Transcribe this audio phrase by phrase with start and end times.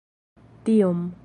[0.69, 1.05] tiom